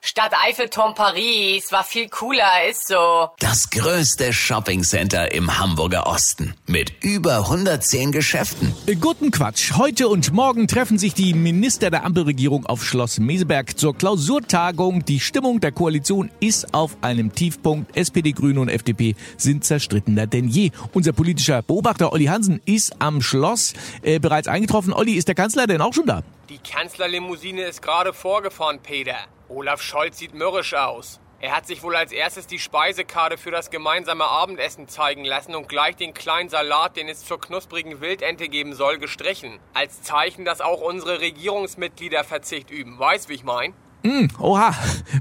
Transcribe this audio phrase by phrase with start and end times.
[0.00, 3.30] Stadt Eiffelturm Paris war viel cooler, ist so.
[3.40, 8.72] Das größte Shoppingcenter im Hamburger Osten mit über 110 Geschäften.
[9.00, 9.72] Guten Quatsch.
[9.76, 15.04] Heute und morgen treffen sich die Minister der Ampelregierung auf Schloss Meseberg zur Klausurtagung.
[15.04, 17.96] Die Stimmung der Koalition ist auf einem Tiefpunkt.
[17.96, 20.70] SPD, Grüne und FDP sind zerstrittener denn je.
[20.92, 24.92] Unser politischer Beobachter Olli Hansen ist am Schloss äh, bereits eingetroffen.
[24.92, 26.22] Olli, ist der Kanzler denn auch schon da?
[26.48, 29.16] Die Kanzlerlimousine ist gerade vorgefahren, Peter.
[29.50, 31.20] Olaf Scholz sieht mürrisch aus.
[31.40, 35.68] Er hat sich wohl als erstes die Speisekarte für das gemeinsame Abendessen zeigen lassen und
[35.68, 39.58] gleich den kleinen Salat, den es zur knusprigen Wildente geben soll, gestrichen.
[39.74, 42.98] Als Zeichen, dass auch unsere Regierungsmitglieder Verzicht üben.
[42.98, 43.74] Weißt, wie ich mein?
[44.02, 44.74] Hm, oha.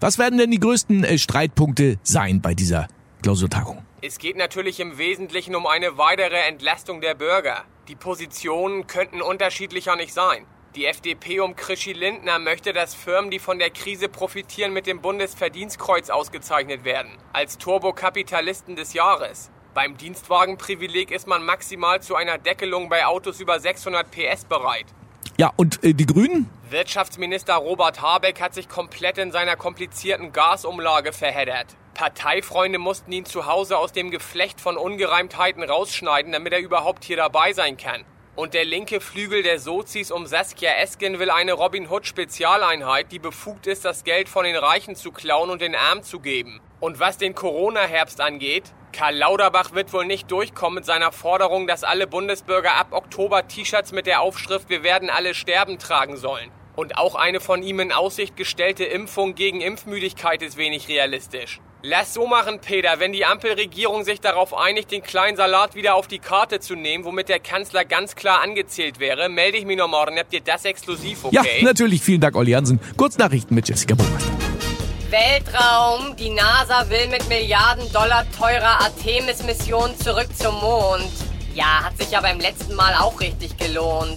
[0.00, 2.86] Was werden denn die größten äh, Streitpunkte sein bei dieser
[3.22, 3.82] Klausurtagung?
[4.02, 7.64] Es geht natürlich im Wesentlichen um eine weitere Entlastung der Bürger.
[7.88, 10.44] Die Positionen könnten unterschiedlicher nicht sein.
[10.76, 15.00] Die FDP um Krischi Lindner möchte, dass Firmen, die von der Krise profitieren, mit dem
[15.00, 17.12] Bundesverdienstkreuz ausgezeichnet werden.
[17.32, 19.52] Als Turbokapitalisten des Jahres.
[19.72, 24.86] Beim Dienstwagenprivileg ist man maximal zu einer Deckelung bei Autos über 600 PS bereit.
[25.38, 26.50] Ja, und äh, die Grünen?
[26.68, 31.76] Wirtschaftsminister Robert Habeck hat sich komplett in seiner komplizierten Gasumlage verheddert.
[31.94, 37.16] Parteifreunde mussten ihn zu Hause aus dem Geflecht von Ungereimtheiten rausschneiden, damit er überhaupt hier
[37.16, 38.04] dabei sein kann.
[38.36, 43.20] Und der linke Flügel der Sozis um Saskia Esken will eine Robin Hood Spezialeinheit, die
[43.20, 46.60] befugt ist, das Geld von den Reichen zu klauen und den Armen zu geben.
[46.80, 51.84] Und was den Corona-Herbst angeht, Karl Lauterbach wird wohl nicht durchkommen mit seiner Forderung, dass
[51.84, 56.50] alle Bundesbürger ab Oktober T-Shirts mit der Aufschrift Wir werden alle sterben tragen sollen.
[56.74, 61.60] Und auch eine von ihm in Aussicht gestellte Impfung gegen Impfmüdigkeit ist wenig realistisch.
[61.86, 66.06] Lass so machen, Peter, wenn die Ampelregierung sich darauf einigt, den kleinen Salat wieder auf
[66.06, 69.88] die Karte zu nehmen, womit der Kanzler ganz klar angezählt wäre, melde ich mich noch
[69.88, 70.18] morgen.
[70.18, 71.36] Habt ihr das exklusiv, okay?
[71.36, 72.00] Ja, natürlich.
[72.00, 72.80] Vielen Dank, Olli Hansen.
[72.96, 74.30] Kurznachrichten mit Jessica Burmeister.
[75.10, 76.16] Weltraum.
[76.16, 81.12] Die NASA will mit Milliarden Dollar teurer Artemis-Mission zurück zum Mond.
[81.54, 84.16] Ja, hat sich ja beim letzten Mal auch richtig gelohnt.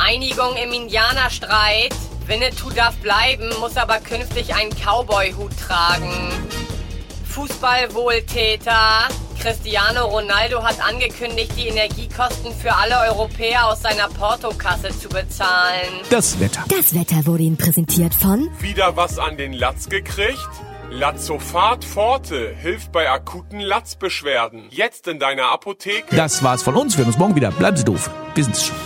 [0.00, 1.94] Einigung im Indianerstreit.
[2.28, 6.12] Winnetou darf bleiben, muss aber künftig einen Cowboy-Hut tragen.
[7.24, 9.08] Fußballwohltäter.
[9.40, 15.88] Cristiano Ronaldo hat angekündigt, die Energiekosten für alle Europäer aus seiner Portokasse zu bezahlen.
[16.10, 16.64] Das Wetter.
[16.68, 20.48] Das Wetter wurde Ihnen präsentiert von Wieder was an den Latz gekriegt?
[20.90, 24.64] Latzofat Forte hilft bei akuten Latzbeschwerden.
[24.70, 26.16] Jetzt in deiner Apotheke.
[26.16, 26.94] Das war's von uns.
[26.96, 27.52] Wir hören uns morgen wieder.
[27.52, 28.10] Bleiben Sie doof.
[28.34, 28.76] Wir sind's schon.